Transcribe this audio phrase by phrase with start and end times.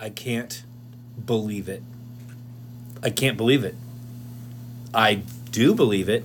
[0.00, 0.62] I can't
[1.24, 1.82] believe it.
[3.02, 3.74] I can't believe it.
[4.92, 6.24] I do believe it.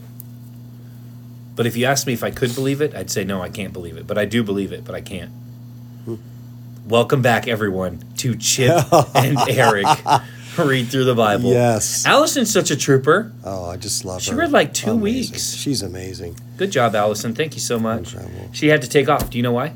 [1.56, 3.74] But if you asked me if I could believe it, I'd say no, I can't
[3.74, 4.08] believe it.
[4.08, 5.32] But I do believe it, but I can't.
[6.05, 6.16] Hmm.
[6.87, 8.86] Welcome back, everyone, to Chip
[9.16, 9.86] and Eric
[10.57, 11.51] read through the Bible.
[11.51, 12.05] Yes.
[12.05, 13.31] Allison's such a trooper.
[13.43, 14.36] Oh, I just love She her.
[14.38, 15.33] She read like two Amazing.
[15.33, 15.54] weeks.
[15.54, 16.38] She's amazing.
[16.57, 17.33] Good job, Allison.
[17.36, 18.13] Thank you so much.
[18.13, 18.49] Incredible.
[18.54, 19.29] She had to take off.
[19.29, 19.73] Do you know why?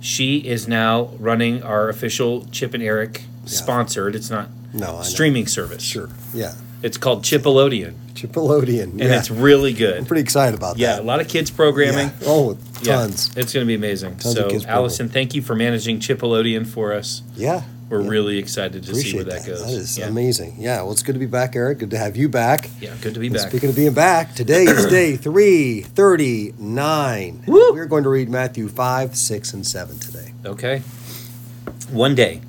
[0.00, 4.14] She is now running our official Chip and Eric sponsored.
[4.14, 5.82] It's not No, streaming service.
[5.82, 6.08] Sure.
[6.32, 6.54] Yeah.
[6.80, 8.82] It's called Chipolodian, Chipolodian.
[8.82, 9.18] and yeah.
[9.18, 9.98] it's really good.
[9.98, 10.80] I'm pretty excited about that.
[10.80, 12.12] Yeah, a lot of kids programming.
[12.20, 12.26] Yeah.
[12.26, 13.36] Oh, Yeah, tons.
[13.36, 14.16] it's going to be amazing.
[14.18, 17.22] Tons so, Allison, thank you for managing Chipolodian for us.
[17.34, 17.62] Yeah.
[17.88, 18.08] We're Yeah.
[18.10, 19.46] really excited to see where that, that.
[19.46, 19.64] goes.
[19.64, 20.08] That is yeah.
[20.08, 20.56] amazing.
[20.58, 20.82] Yeah.
[20.82, 21.78] Well, it's good to be back, Eric.
[21.78, 22.68] Good to have you back.
[22.80, 23.48] Yeah, good to be And back.
[23.48, 27.44] Speaking of being back, today is day 339.
[27.46, 27.72] Woo!
[27.72, 30.32] We're going to read Matthew 5, 6, and 7 today.
[30.44, 30.82] Okay.
[31.90, 32.40] One day,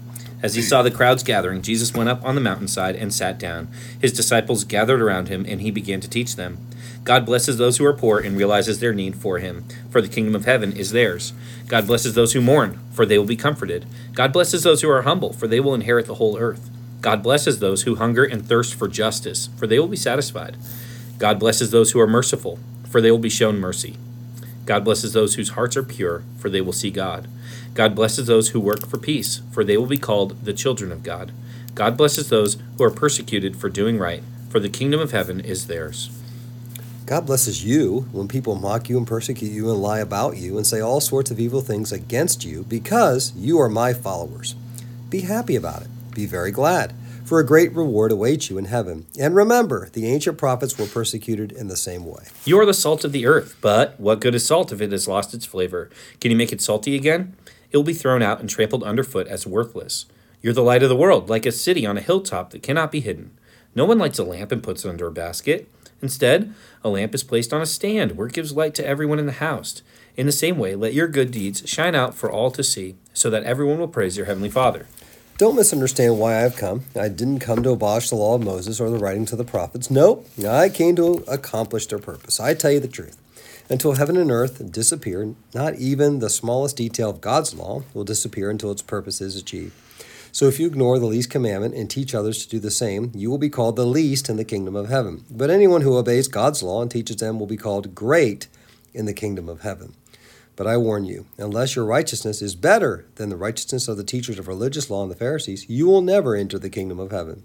[0.41, 3.67] as he saw the crowds gathering, Jesus went up on the mountainside and sat down.
[4.01, 6.57] His disciples gathered around him, and he began to teach them.
[7.03, 10.35] God blesses those who are poor and realizes their need for him, for the kingdom
[10.35, 11.33] of heaven is theirs.
[11.67, 13.85] God blesses those who mourn, for they will be comforted.
[14.13, 16.69] God blesses those who are humble, for they will inherit the whole earth.
[17.01, 20.57] God blesses those who hunger and thirst for justice, for they will be satisfied.
[21.17, 23.95] God blesses those who are merciful, for they will be shown mercy.
[24.65, 27.27] God blesses those whose hearts are pure, for they will see God.
[27.73, 31.01] God blesses those who work for peace, for they will be called the children of
[31.01, 31.31] God.
[31.73, 35.67] God blesses those who are persecuted for doing right, for the kingdom of heaven is
[35.67, 36.09] theirs.
[37.09, 40.67] God blesses you when people mock you and persecute you and lie about you and
[40.67, 44.53] say all sorts of evil things against you because you are my followers.
[45.09, 45.87] Be happy about it.
[46.13, 46.93] Be very glad,
[47.25, 49.07] for a great reward awaits you in heaven.
[49.19, 52.25] And remember, the ancient prophets were persecuted in the same way.
[52.45, 55.07] You are the salt of the earth, but what good is salt if it has
[55.07, 55.89] lost its flavor?
[56.21, 57.35] Can you make it salty again?
[57.71, 60.05] It will be thrown out and trampled underfoot as worthless.
[60.43, 62.99] You're the light of the world, like a city on a hilltop that cannot be
[62.99, 63.31] hidden.
[63.73, 65.67] No one lights a lamp and puts it under a basket.
[66.01, 69.25] Instead, a lamp is placed on a stand where it gives light to everyone in
[69.25, 69.81] the house.
[70.15, 73.29] In the same way, let your good deeds shine out for all to see, so
[73.29, 74.87] that everyone will praise your heavenly Father.
[75.37, 76.83] Don't misunderstand why I've come.
[76.99, 79.89] I didn't come to abolish the law of Moses or the writings of the prophets.
[79.89, 82.39] No, I came to accomplish their purpose.
[82.39, 83.17] I tell you the truth.
[83.69, 88.49] Until heaven and earth disappear, not even the smallest detail of God's law will disappear
[88.49, 89.73] until its purpose is achieved.
[90.31, 93.29] So if you ignore the least commandment and teach others to do the same, you
[93.29, 95.25] will be called the least in the kingdom of heaven.
[95.29, 98.47] But anyone who obeys God's law and teaches them will be called great
[98.93, 99.95] in the kingdom of heaven.
[100.55, 104.37] But I warn you, unless your righteousness is better than the righteousness of the teachers
[104.37, 107.43] of religious law and the Pharisees, you will never enter the kingdom of heaven.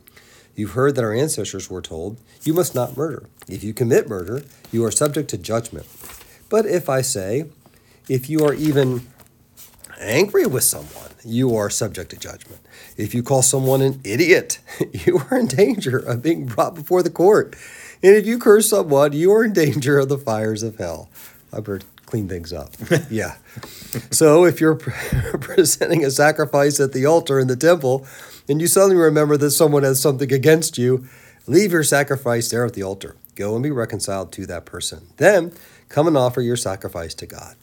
[0.57, 3.29] You've heard that our ancestors were told, You must not murder.
[3.49, 5.87] If you commit murder, you are subject to judgment.
[6.49, 7.47] But if I say,
[8.09, 9.07] If you are even
[10.01, 12.61] angry with someone, you are subject to judgment.
[12.97, 14.61] If you call someone an idiot,
[14.93, 17.57] you are in danger of being brought before the court.
[18.03, 21.09] And if you curse someone, you are in danger of the fires of hell.
[21.53, 22.71] I better clean things up.
[23.11, 23.37] yeah.
[24.11, 24.75] So if you're
[25.41, 28.07] presenting a sacrifice at the altar in the temple
[28.49, 31.07] and you suddenly remember that someone has something against you,
[31.47, 33.17] leave your sacrifice there at the altar.
[33.35, 35.09] Go and be reconciled to that person.
[35.17, 35.53] Then
[35.89, 37.57] come and offer your sacrifice to God.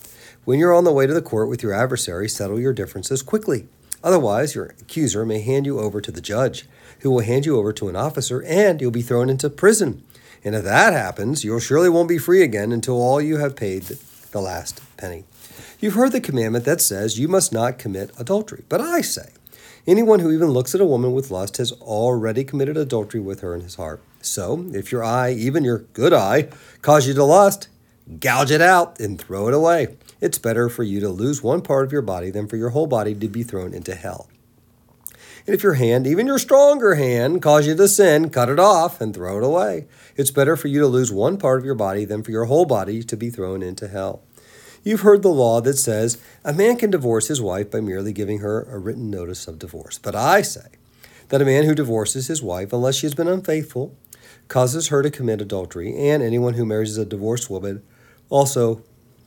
[0.44, 3.68] When you're on the way to the court with your adversary, settle your differences quickly.
[4.04, 6.66] Otherwise, your accuser may hand you over to the judge,
[7.02, 10.04] who will hand you over to an officer, and you'll be thrown into prison.
[10.44, 13.84] And if that happens, you surely won't be free again until all you have paid
[14.32, 15.26] the last penny.
[15.80, 18.64] You've heard the commandment that says you must not commit adultery.
[18.68, 19.30] But I say,
[19.86, 23.54] anyone who even looks at a woman with lust has already committed adultery with her
[23.54, 24.02] in his heart.
[24.22, 26.50] So, if your eye, even your good eye,
[26.82, 27.68] cause you to lust,
[28.20, 29.98] gouge it out and throw it away.
[30.22, 32.88] It's better for you to lose one part of your body than for your whole
[32.88, 34.30] body to be thrown into hell.
[35.48, 39.02] And if your hand, even your stronger hand, cause you to sin, cut it off
[39.02, 39.88] and throw it away.
[40.16, 42.66] It's better for you to lose one part of your body than for your whole
[42.66, 44.22] body to be thrown into hell.
[44.84, 48.40] You've heard the law that says a man can divorce his wife by merely giving
[48.40, 49.98] her a written notice of divorce.
[49.98, 50.68] But I say
[51.30, 53.96] that a man who divorces his wife, unless she has been unfaithful,
[54.48, 57.82] causes her to commit adultery, and anyone who marries a divorced woman
[58.30, 58.84] also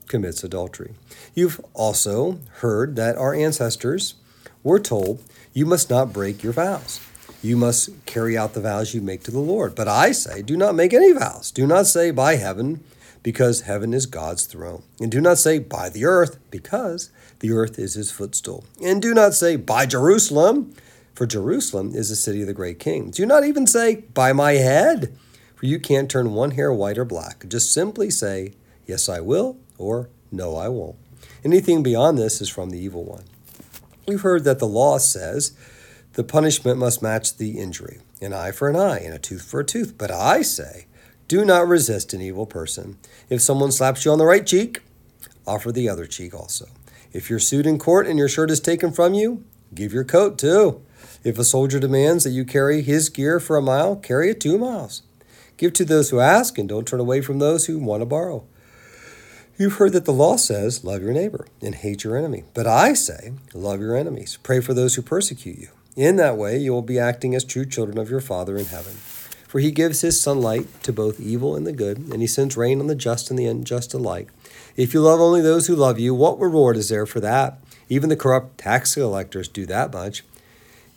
[0.09, 0.95] commits adultery.
[1.35, 4.15] You've also heard that our ancestors
[4.63, 5.23] were told,
[5.53, 7.01] You must not break your vows.
[7.43, 9.75] You must carry out the vows you make to the Lord.
[9.75, 11.51] But I say, Do not make any vows.
[11.51, 12.83] Do not say, By heaven,
[13.23, 14.83] because heaven is God's throne.
[15.01, 17.11] And do not say, By the earth, because
[17.41, 18.65] the earth is his footstool.
[18.83, 20.75] And do not say, By Jerusalem,
[21.15, 23.11] for Jerusalem is the city of the great king.
[23.11, 25.17] Do not even say, By my head,
[25.55, 27.47] for you can't turn one hair white or black.
[27.49, 28.55] Just simply say,
[28.87, 30.97] Yes, I will, or No, I won't.
[31.45, 33.25] Anything beyond this is from the evil one.
[34.07, 35.57] We've heard that the law says
[36.15, 39.61] the punishment must match the injury an eye for an eye and a tooth for
[39.61, 39.99] a tooth.
[39.99, 40.87] But I say,
[41.29, 42.99] do not resist an evil person.
[43.29, 44.81] If someone slaps you on the right cheek,
[45.47, 46.67] offer the other cheek also.
[47.13, 49.45] If you're sued in court and your shirt is taken from you,
[49.75, 50.83] give your coat too.
[51.23, 54.59] If a soldier demands that you carry his gear for a mile, carry it two
[54.59, 55.03] miles.
[55.57, 58.45] Give to those who ask, and don't turn away from those who want to borrow.
[59.57, 62.43] You've heard that the law says, Love your neighbor and hate your enemy.
[62.55, 64.37] But I say, Love your enemies.
[64.43, 65.69] Pray for those who persecute you.
[65.95, 68.95] In that way, you will be acting as true children of your Father in heaven.
[69.47, 72.81] For he gives his sunlight to both evil and the good, and he sends rain
[72.81, 74.29] on the just and the unjust alike.
[74.77, 77.61] If you love only those who love you, what reward is there for that?
[77.89, 80.25] Even the corrupt tax collectors do that much.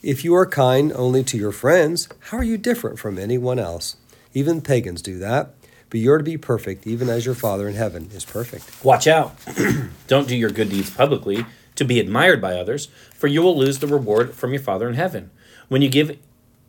[0.01, 3.97] If you are kind only to your friends, how are you different from anyone else?
[4.33, 5.53] Even pagans do that.
[5.89, 8.83] But you're to be perfect, even as your Father in heaven is perfect.
[8.83, 9.35] Watch out.
[10.07, 11.45] Don't do your good deeds publicly
[11.75, 14.95] to be admired by others, for you will lose the reward from your Father in
[14.95, 15.31] heaven.
[15.69, 16.17] When you give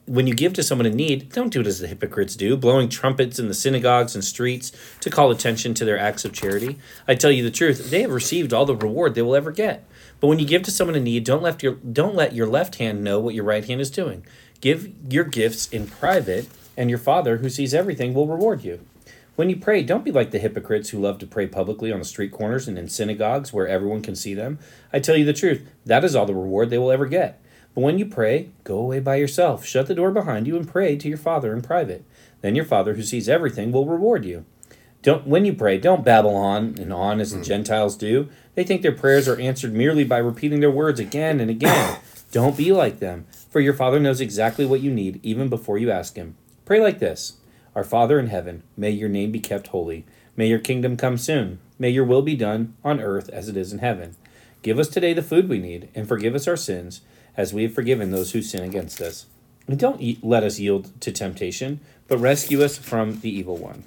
[0.08, 2.88] when you give to someone in need, don't do it as the hypocrites do, blowing
[2.88, 6.78] trumpets in the synagogues and streets to call attention to their acts of charity.
[7.06, 9.84] I tell you the truth, they have received all the reward they will ever get.
[10.18, 12.76] But when you give to someone in need, don't let your don't let your left
[12.76, 14.24] hand know what your right hand is doing.
[14.60, 18.80] Give your gifts in private, and your Father who sees everything will reward you.
[19.38, 22.04] When you pray, don't be like the hypocrites who love to pray publicly on the
[22.04, 24.58] street corners and in synagogues where everyone can see them.
[24.92, 27.40] I tell you the truth, that is all the reward they will ever get.
[27.72, 30.96] But when you pray, go away by yourself, shut the door behind you, and pray
[30.96, 32.04] to your Father in private.
[32.40, 34.44] Then your Father who sees everything will reward you.
[35.02, 37.44] Don't when you pray, don't babble on and on as the hmm.
[37.44, 38.28] Gentiles do.
[38.56, 42.00] They think their prayers are answered merely by repeating their words again and again.
[42.32, 45.92] don't be like them, for your Father knows exactly what you need even before you
[45.92, 46.36] ask him.
[46.64, 47.37] Pray like this.
[47.78, 50.04] Our Father in heaven, may your name be kept holy.
[50.36, 51.60] May your kingdom come soon.
[51.78, 54.16] May your will be done on earth as it is in heaven.
[54.62, 57.02] Give us today the food we need, and forgive us our sins,
[57.36, 59.26] as we have forgiven those who sin against us.
[59.68, 61.78] And don't let us yield to temptation,
[62.08, 63.84] but rescue us from the evil one.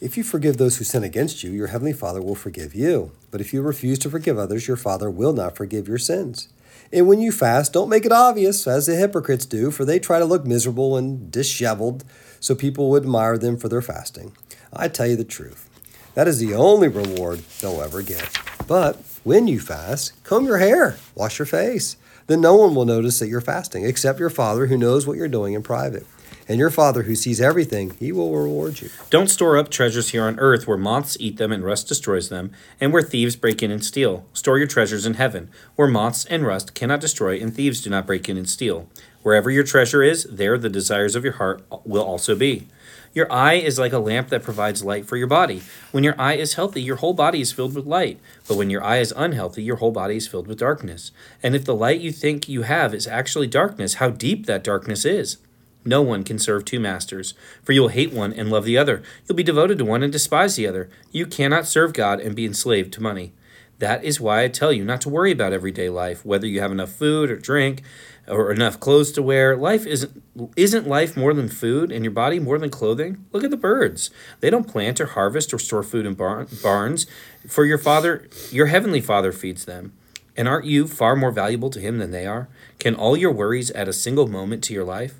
[0.00, 3.12] If you forgive those who sin against you, your heavenly Father will forgive you.
[3.30, 6.48] But if you refuse to forgive others, your Father will not forgive your sins.
[6.92, 10.18] And when you fast, don't make it obvious, as the hypocrites do, for they try
[10.18, 12.04] to look miserable and disheveled
[12.40, 14.32] so people would admire them for their fasting.
[14.72, 15.68] I tell you the truth.
[16.14, 18.38] That is the only reward they'll ever get.
[18.66, 21.96] But when you fast, comb your hair, wash your face.
[22.26, 25.28] Then no one will notice that you're fasting, except your Father who knows what you're
[25.28, 26.06] doing in private.
[26.50, 28.90] And your Father who sees everything, he will reward you.
[29.08, 32.50] Don't store up treasures here on earth where moths eat them and rust destroys them,
[32.80, 34.26] and where thieves break in and steal.
[34.32, 38.04] Store your treasures in heaven, where moths and rust cannot destroy, and thieves do not
[38.04, 38.88] break in and steal.
[39.22, 42.66] Wherever your treasure is, there the desires of your heart will also be.
[43.14, 45.62] Your eye is like a lamp that provides light for your body.
[45.92, 48.18] When your eye is healthy, your whole body is filled with light.
[48.48, 51.12] But when your eye is unhealthy, your whole body is filled with darkness.
[51.44, 55.04] And if the light you think you have is actually darkness, how deep that darkness
[55.04, 55.36] is.
[55.84, 59.02] No one can serve two masters, for you will hate one and love the other.
[59.26, 60.90] You'll be devoted to one and despise the other.
[61.10, 63.32] You cannot serve God and be enslaved to money.
[63.78, 66.70] That is why I tell you not to worry about everyday life, whether you have
[66.70, 67.82] enough food or drink
[68.28, 69.56] or enough clothes to wear.
[69.56, 70.22] Life isn't
[70.54, 73.24] isn't life more than food and your body more than clothing?
[73.32, 74.10] Look at the birds.
[74.40, 77.06] They don't plant or harvest or store food in bar- barns,
[77.48, 79.94] for your father, your heavenly Father feeds them.
[80.36, 82.48] And aren't you far more valuable to him than they are?
[82.78, 85.19] Can all your worries add a single moment to your life?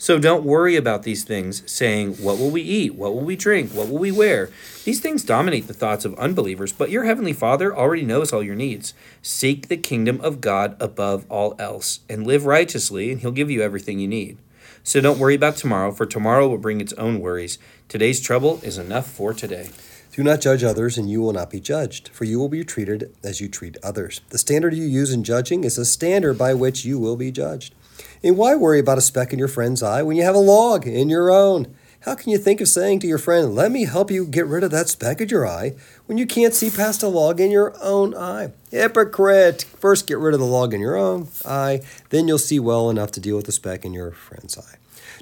[0.00, 2.94] So don't worry about these things, saying, What will we eat?
[2.94, 3.72] What will we drink?
[3.72, 4.48] What will we wear?
[4.84, 8.54] These things dominate the thoughts of unbelievers, but your heavenly Father already knows all your
[8.54, 8.94] needs.
[9.22, 13.60] Seek the kingdom of God above all else, and live righteously, and He'll give you
[13.60, 14.38] everything you need.
[14.84, 17.58] So don't worry about tomorrow, for tomorrow will bring its own worries.
[17.88, 19.70] Today's trouble is enough for today.
[20.12, 23.12] Do not judge others, and you will not be judged, for you will be treated
[23.24, 24.20] as you treat others.
[24.30, 27.74] The standard you use in judging is the standard by which you will be judged.
[28.22, 30.86] And why worry about a speck in your friend's eye when you have a log
[30.86, 31.74] in your own?
[32.02, 34.62] How can you think of saying to your friend, Let me help you get rid
[34.62, 35.74] of that speck in your eye,
[36.06, 38.52] when you can't see past a log in your own eye?
[38.70, 39.64] Hypocrite!
[39.64, 43.10] First get rid of the log in your own eye, then you'll see well enough
[43.12, 44.76] to deal with the speck in your friend's eye.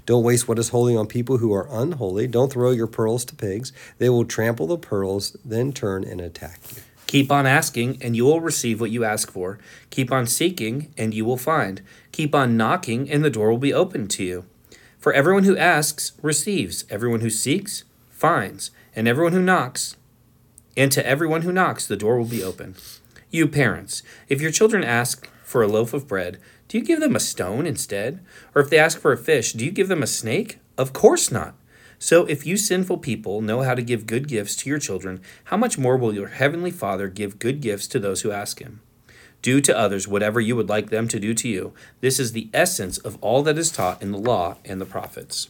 [0.04, 2.26] Don't waste what is holy on people who are unholy.
[2.26, 3.72] Don't throw your pearls to pigs.
[3.98, 6.82] They will trample the pearls, then turn and attack you.
[7.06, 9.58] Keep on asking, and you will receive what you ask for.
[9.90, 11.82] Keep on seeking, and you will find.
[12.12, 14.44] Keep on knocking, and the door will be opened to you.
[14.98, 19.96] For everyone who asks receives, everyone who seeks finds, and everyone who knocks,
[20.76, 22.74] and to everyone who knocks, the door will be open.
[23.30, 27.14] You parents, if your children ask for a loaf of bread, do you give them
[27.14, 28.20] a stone instead?
[28.54, 30.58] Or if they ask for a fish, do you give them a snake?
[30.76, 31.54] Of course not.
[31.98, 35.56] So if you sinful people know how to give good gifts to your children, how
[35.56, 38.80] much more will your heavenly Father give good gifts to those who ask him?
[39.42, 41.72] Do to others whatever you would like them to do to you.
[42.00, 45.48] This is the essence of all that is taught in the law and the prophets.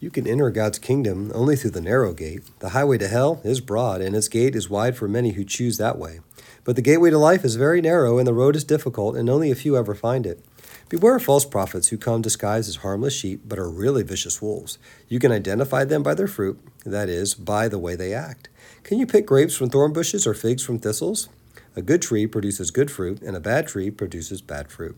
[0.00, 2.42] You can enter God's kingdom only through the narrow gate.
[2.60, 5.76] The highway to hell is broad, and its gate is wide for many who choose
[5.78, 6.20] that way.
[6.62, 9.50] But the gateway to life is very narrow, and the road is difficult, and only
[9.50, 10.44] a few ever find it.
[10.88, 14.78] Beware of false prophets who come disguised as harmless sheep, but are really vicious wolves.
[15.06, 18.48] You can identify them by their fruit, that is, by the way they act.
[18.84, 21.28] Can you pick grapes from thorn bushes or figs from thistles?
[21.76, 24.96] A good tree produces good fruit, and a bad tree produces bad fruit.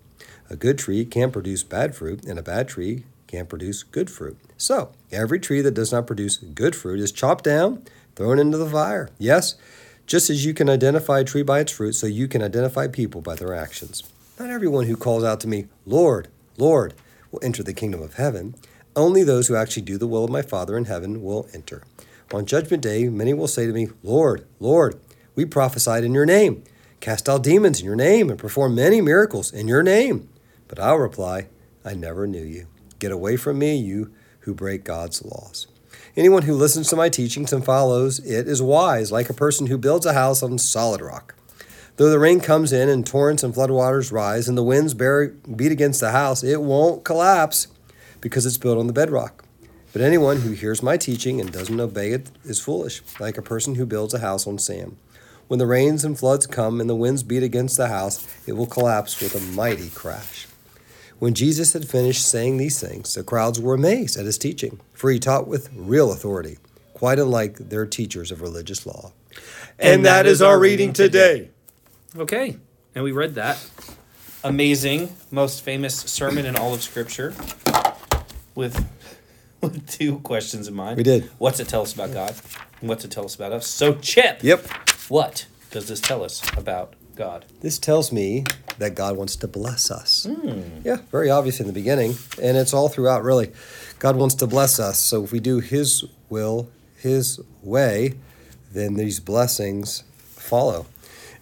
[0.49, 4.39] A good tree can produce bad fruit, and a bad tree can produce good fruit.
[4.57, 7.83] So, every tree that does not produce good fruit is chopped down,
[8.15, 9.09] thrown into the fire.
[9.19, 9.57] Yes,
[10.07, 13.21] just as you can identify a tree by its fruit, so you can identify people
[13.21, 14.05] by their actions.
[14.41, 16.95] Not everyone who calls out to me, Lord, Lord,
[17.31, 18.55] will enter the kingdom of heaven.
[18.97, 21.83] Only those who actually do the will of my Father in heaven will enter.
[22.33, 24.99] On judgment day, many will say to me, Lord, Lord,
[25.35, 26.65] we prophesied in your name,
[27.01, 30.31] cast out demons in your name, and performed many miracles in your name.
[30.69, 31.49] But I'll reply,
[31.85, 32.67] I never knew you.
[32.99, 35.67] Get away from me, you who break God's laws.
[36.17, 39.77] Anyone who listens to my teachings and follows it is wise, like a person who
[39.77, 41.35] builds a house on solid rock.
[42.01, 45.71] Though the rain comes in and torrents and floodwaters rise and the winds bear, beat
[45.71, 47.67] against the house, it won't collapse
[48.23, 49.45] because it's built on the bedrock.
[49.93, 53.75] But anyone who hears my teaching and doesn't obey it is foolish, like a person
[53.75, 54.97] who builds a house on sand.
[55.49, 58.65] When the rains and floods come and the winds beat against the house, it will
[58.65, 60.47] collapse with a mighty crash.
[61.19, 65.11] When Jesus had finished saying these things, the crowds were amazed at his teaching, for
[65.11, 66.57] he taught with real authority,
[66.95, 69.13] quite unlike their teachers of religious law.
[69.79, 71.51] And that is our reading today.
[72.17, 72.57] Okay,
[72.95, 73.65] and we read that
[74.43, 77.33] amazing, most famous sermon in all of Scripture
[78.57, 78.85] with,
[79.61, 80.97] with two questions in mind.
[80.97, 81.31] We did.
[81.39, 82.35] What's it tell us about God?
[82.81, 83.67] And what's it tell us about us?
[83.67, 84.67] So, Chip, Yep.
[85.09, 87.45] what does this tell us about God?
[87.61, 88.45] This tells me
[88.79, 90.27] that God wants to bless us.
[90.29, 90.63] Hmm.
[90.83, 93.53] Yeah, very obvious in the beginning, and it's all throughout, really.
[94.01, 94.99] God wants to bless us.
[94.99, 98.15] So if we do His will, His way,
[98.73, 100.87] then these blessings follow.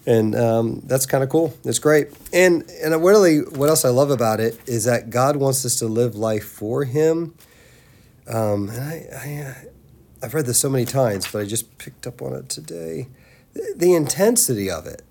[0.05, 1.53] And um, that's kind of cool.
[1.63, 2.07] It's great.
[2.33, 5.87] And and really, what else I love about it is that God wants us to
[5.87, 7.35] live life for Him.
[8.27, 9.53] Um, and I, I, uh,
[10.23, 13.07] I've read this so many times, but I just picked up on it today.
[13.53, 15.01] The, the intensity of it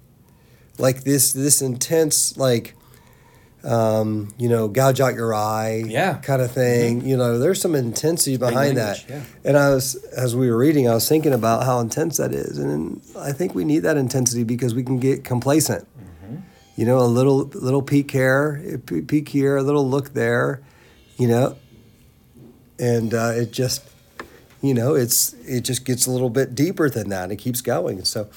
[0.79, 2.75] like this this intense like
[3.65, 6.19] um, you know gouge out your eye Yeah.
[6.19, 7.05] kind of thing.
[7.07, 8.99] You know there's some intensity behind that.
[9.09, 12.33] language, and i was as we were reading i was thinking about how intense that
[12.33, 12.59] is.
[12.59, 15.87] And i think we need that intensity because we can get complacent.
[16.77, 20.63] You know a little little peek here a peek here a little look there
[21.17, 21.57] you know.
[22.79, 23.83] And uh, it just
[24.63, 27.33] you know it's it just gets a little bit deeper than that.
[27.33, 28.05] It keeps going.
[28.05, 28.29] So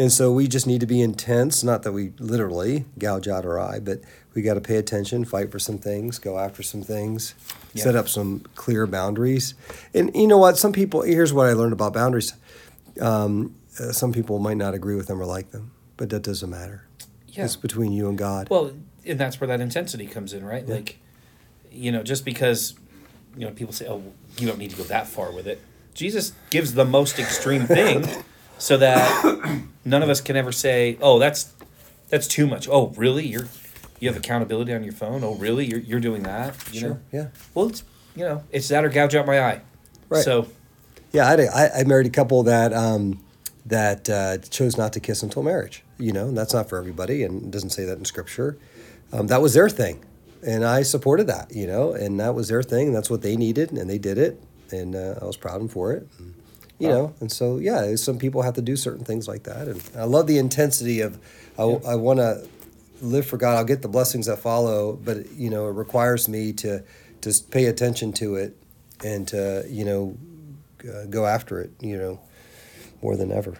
[0.00, 3.58] and so we just need to be intense not that we literally gouge out our
[3.60, 4.00] eye but
[4.34, 7.34] we got to pay attention fight for some things go after some things
[7.74, 7.84] Yeah.
[7.84, 9.54] set up some clear boundaries
[9.94, 12.34] and you know what some people here's what i learned about boundaries
[13.00, 16.50] um, uh, some people might not agree with them or like them but that doesn't
[16.50, 16.84] matter
[17.28, 17.44] Yeah.
[17.44, 18.72] it's between you and god Well,
[19.06, 20.64] and that's where that intensity comes in, right?
[20.68, 20.74] Yeah.
[20.74, 20.98] Like,
[21.72, 22.74] you know, just because,
[23.36, 24.02] you know, people say, oh,
[24.38, 25.58] you don't need to go that far with it.
[25.94, 28.04] Jesus gives the most extreme thing
[28.60, 31.52] so that none of us can ever say, oh, that's
[32.08, 32.68] that's too much.
[32.68, 33.26] Oh, really?
[33.26, 33.48] You're
[33.98, 35.22] you have accountability on your phone?
[35.24, 35.66] Oh, really?
[35.66, 36.54] You're, you're doing that?
[36.72, 36.98] You know?
[37.12, 37.84] yeah Well, it's,
[38.16, 39.60] you know, it's that or gouge out my eye.
[40.08, 40.24] Right.
[40.24, 40.48] So,
[41.12, 43.20] Yeah, I, had a- I, I married a couple that um,
[43.66, 45.82] that uh, chose not to kiss until marriage.
[45.98, 48.56] You know, and that's not for everybody, and it doesn't say that in scripture.
[49.12, 50.02] Um, that was their thing,
[50.46, 51.54] and I supported that.
[51.54, 52.86] You know, and that was their thing.
[52.88, 55.60] And that's what they needed, and they did it, and uh, I was proud of
[55.60, 56.08] them for it.
[56.18, 56.34] And,
[56.80, 56.94] you Wow.
[56.94, 60.04] know, and so yeah, some people have to do certain things like that, and I
[60.04, 61.18] love the intensity of.
[61.58, 62.48] I, I want to
[63.02, 63.56] live for God.
[63.58, 66.82] I'll get the blessings that follow, but you know, it requires me to
[67.20, 68.56] to pay attention to it
[69.04, 70.16] and to you know
[70.90, 72.18] uh, go after it, you know,
[73.02, 73.54] more than ever.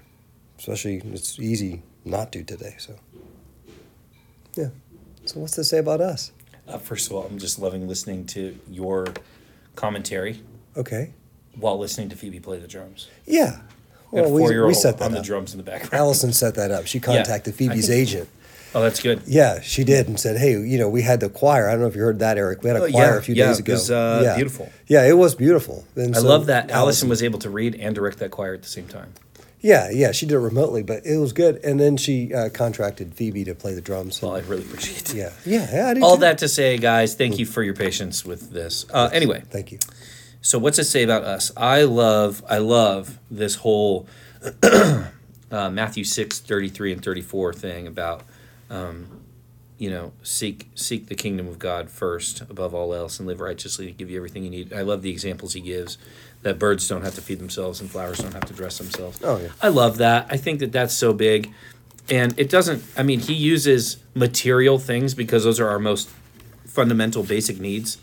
[0.58, 2.74] Especially, it's easy not to today.
[2.78, 2.94] So,
[4.56, 4.68] yeah.
[5.26, 6.32] So, what's to say about us?
[6.68, 9.06] uh, first of all, I'm just loving listening to your
[9.76, 10.42] commentary
[10.76, 11.12] Okay.
[11.57, 13.09] While listening to Phoebe play the drums.
[13.26, 13.61] Yeah.
[14.11, 15.95] Well, we, we set that on the drums in the background.
[15.95, 16.87] Allison set that up.
[16.87, 18.28] She contacted I Phoebe's think- agent.
[18.73, 19.23] Oh, that's good.
[19.26, 21.66] Yeah, she did, and said, "Hey, you know, we had the choir.
[21.69, 22.62] I don't know if you heard that, Eric.
[22.62, 23.73] We had a Oh, choir yeah, a few yeah, days ago.
[23.73, 24.71] it was, uh, beautiful.
[24.87, 25.85] Yeah, it was beautiful.
[25.97, 28.62] And I so love that Allison was able to read and direct that choir at
[28.62, 29.12] the same time.
[29.61, 31.57] Yeah, yeah, she did it remotely, but it was good.
[31.64, 34.23] And then she uh, contracted Phoebe to play the drums.
[34.23, 35.14] Well, I really appreciate it.
[35.16, 36.00] yeah, yeah, yeah.
[36.00, 36.21] All too.
[36.21, 38.87] that to say, guys, thank you for your patience with this.
[38.95, 39.78] Uh, anyway, Thank you.
[40.42, 41.52] So what's it say about us?
[41.56, 44.06] I love, I love this whole
[44.62, 45.04] uh,
[45.50, 48.23] Matthew six thirty three and thirty four thing about,
[48.70, 49.20] um,
[49.78, 53.87] you know, seek seek the kingdom of God first above all else, and live righteously
[53.87, 54.73] to give you everything you need.
[54.73, 55.99] I love the examples he gives
[56.42, 59.20] that birds don't have to feed themselves and flowers don't have to dress themselves.
[59.23, 59.49] Oh, yeah.
[59.61, 60.26] I love that.
[60.30, 61.52] I think that that's so big.
[62.09, 66.09] And it doesn't, I mean, he uses material things because those are our most
[66.66, 67.99] fundamental basic needs.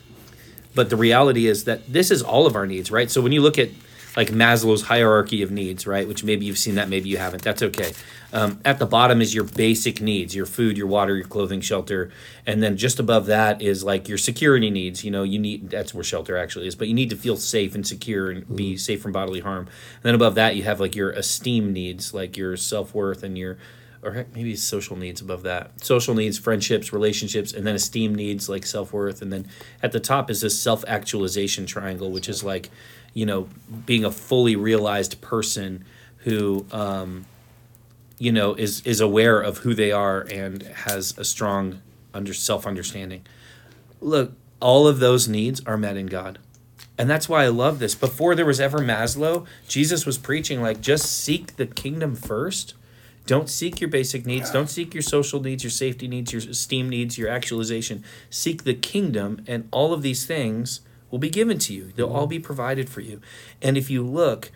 [0.78, 3.10] But the reality is that this is all of our needs, right?
[3.10, 3.70] So when you look at
[4.16, 7.64] like Maslow's hierarchy of needs, right, which maybe you've seen that, maybe you haven't, that's
[7.64, 7.94] okay.
[8.32, 12.12] Um, at the bottom is your basic needs your food, your water, your clothing, shelter.
[12.46, 15.04] And then just above that is like your security needs.
[15.04, 17.74] You know, you need, that's where shelter actually is, but you need to feel safe
[17.74, 19.66] and secure and be safe from bodily harm.
[19.96, 23.36] And then above that, you have like your esteem needs, like your self worth and
[23.36, 23.58] your,
[24.04, 25.84] or heck, maybe social needs above that.
[25.84, 29.22] Social needs, friendships, relationships, and then esteem needs like self worth.
[29.22, 29.48] And then
[29.82, 32.70] at the top is this self actualization triangle, which is like,
[33.14, 33.50] you know,
[33.86, 35.84] being a fully realized person
[36.18, 37.26] who, um,
[38.20, 41.82] you know, is is aware of who they are and has a strong
[42.14, 43.26] under self understanding.
[44.02, 46.40] Look, all of those needs are met in God.
[46.98, 47.94] And that's why I love this.
[47.94, 52.74] Before there was ever Maslow, Jesus was preaching like just seek the kingdom first.
[53.28, 54.50] Don't seek your basic needs.
[54.52, 58.04] Don't seek your social needs, your safety needs, your esteem needs, your actualization.
[58.30, 60.82] Seek the kingdom, and all of these things
[61.12, 61.92] will be given to you.
[61.96, 63.22] They'll all be provided for you.
[63.62, 64.52] And if you look,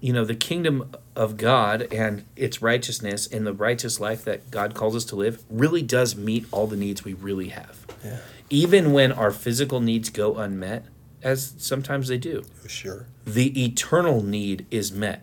[0.00, 4.74] you know, the kingdom of God and its righteousness and the righteous life that God
[4.74, 7.86] calls us to live really does meet all the needs we really have.
[8.04, 10.84] Yeah, Even when our physical needs go unmet,
[11.22, 13.06] as sometimes they do sure.
[13.26, 15.22] the eternal need is met.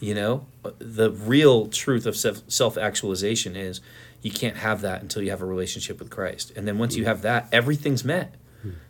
[0.00, 0.46] You know,
[0.78, 3.80] the real truth of self actualization is
[4.22, 6.52] you can't have that until you have a relationship with Christ.
[6.56, 8.34] And then once you have that, everything's met.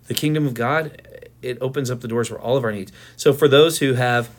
[0.07, 1.03] The kingdom of God,
[1.43, 2.91] it opens up the doors for all of our needs.
[3.17, 4.31] So for those who have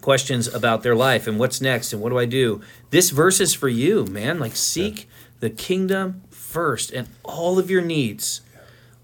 [0.00, 3.54] questions about their life and what's next and what do I do, this verse is
[3.54, 4.40] for you, man.
[4.40, 8.40] Like, seek the kingdom first, and all of your needs,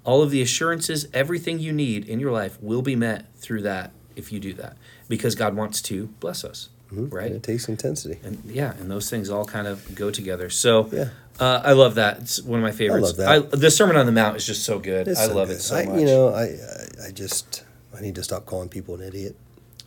[0.04, 3.92] all of the assurances, everything you need in your life will be met through that
[4.16, 4.76] if you do that
[5.08, 7.26] because God wants to bless us, right?
[7.26, 8.18] And it takes intensity.
[8.22, 10.50] And yeah, and those things all kind of go together.
[10.50, 11.08] So Yeah.
[11.40, 12.18] uh, I love that.
[12.18, 13.18] It's one of my favorites.
[13.18, 13.58] I love that.
[13.60, 15.08] the Sermon on the Mount is just so good.
[15.08, 15.56] It's I so love good.
[15.58, 16.00] it so I, much.
[16.00, 17.64] You know, I, I, I just,
[17.96, 19.36] I need to stop calling people an idiot.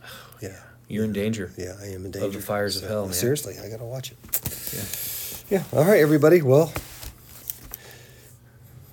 [0.41, 0.57] Yeah,
[0.87, 1.51] You're in danger.
[1.55, 2.25] yeah, I am in danger.
[2.25, 3.13] Of the fires of hell, man.
[3.13, 4.17] Seriously, I gotta watch it.
[4.73, 5.59] Yeah.
[5.59, 5.63] Yeah.
[5.79, 6.41] All right, everybody.
[6.41, 6.73] Well,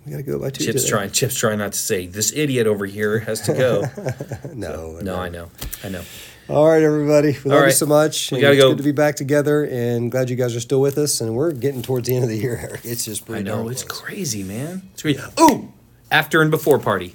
[0.08, 0.64] we gotta go by two.
[0.64, 1.10] Chip's trying.
[1.10, 3.84] Chip's trying not to say this idiot over here has to go.
[4.54, 5.50] No, no, I know.
[5.84, 6.02] I know.
[6.48, 7.36] All right, everybody.
[7.44, 8.32] We love you so much.
[8.32, 8.70] We gotta it's go.
[8.70, 11.20] good to be back together, and glad you guys are still with us.
[11.20, 12.80] And we're getting towards the end of the year, Eric.
[12.84, 13.40] It's just pretty.
[13.40, 13.68] I know.
[13.68, 14.00] It's close.
[14.00, 14.88] crazy, man.
[14.94, 15.20] It's crazy.
[15.38, 15.72] Ooh,
[16.10, 17.14] after and before party.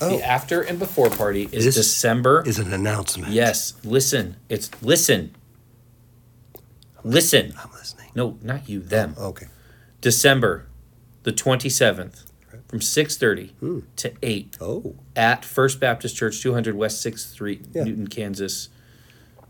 [0.00, 0.10] Oh.
[0.18, 2.44] The after and before party is This December.
[2.46, 3.32] Is an announcement.
[3.32, 3.72] yes.
[3.82, 4.36] Listen.
[4.50, 5.34] It's listen.
[7.02, 7.54] Listen.
[7.62, 8.10] I'm listening.
[8.14, 8.80] No, not you.
[8.80, 9.14] Them.
[9.18, 9.46] Okay.
[10.02, 10.65] December,
[11.26, 12.30] the twenty seventh,
[12.68, 13.80] from six thirty Hmm.
[13.96, 17.82] to eight Oh, at First Baptist Church, two hundred West Sixth Street, Yeah.
[17.82, 18.68] Newton, Kansas,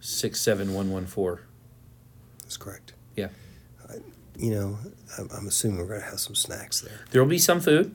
[0.00, 1.42] six seven one one four.
[2.40, 2.94] that's correct.
[3.14, 3.28] Yeah.
[4.38, 4.78] You know,
[5.18, 7.00] I'm, I'm assuming we're gonna have some snacks there.
[7.10, 7.94] There will be some food.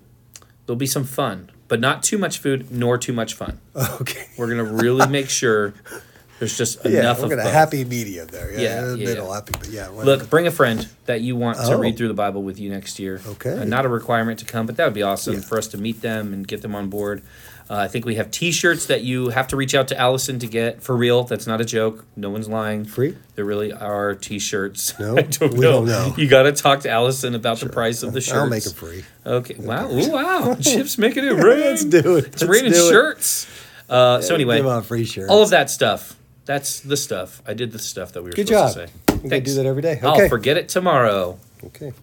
[0.65, 3.59] There'll be some fun, but not too much food nor too much fun.
[4.01, 4.27] Okay.
[4.37, 5.73] We're gonna really make sure
[6.41, 7.53] there's just Yeah, enough we're of gonna both.
[7.53, 8.51] happy medium there.
[8.51, 9.33] Yeah, Yeah, in the yeah, middle yeah.
[9.35, 9.87] happy, but yeah.
[9.89, 11.77] Look, bring a friend that you want to Oh.
[11.77, 13.21] read through the Bible with you next year.
[13.27, 13.59] Okay.
[13.59, 16.01] Uh, not a requirement to come, but that would be awesome for us to meet
[16.01, 17.21] them and get them on board.
[17.69, 20.47] Uh, I think we have T-shirts that you have to reach out to Allison to
[20.47, 21.23] get for real.
[21.25, 22.05] That's not a joke.
[22.17, 22.83] No one's lying.
[22.85, 23.15] Free?
[23.35, 24.95] There really are T-shirts.
[24.99, 25.17] No?
[25.17, 25.71] I don't We know.
[25.71, 26.13] don't know.
[26.17, 28.35] You got to talk to Allison about the price of the shirts.
[28.35, 29.05] I'll make it free.
[29.25, 29.55] Okay.
[29.59, 29.89] Wow.
[29.91, 30.55] Ooh, wow.
[30.61, 31.59] Chip's making it rain.
[31.61, 32.25] Let's do it.
[32.25, 32.91] It's Let's raining do it.
[32.91, 33.47] shirts.
[33.89, 35.29] Uh, so anyway, give out free shirts.
[35.29, 36.15] all of that stuff.
[36.45, 37.41] That's the stuff.
[37.47, 38.87] I did the stuff that we were Good supposed job.
[38.87, 39.19] to say.
[39.23, 39.99] We gotta do that every day.
[40.01, 40.27] I'll Okay.
[40.29, 41.39] forget it tomorrow.
[41.65, 41.93] Okay.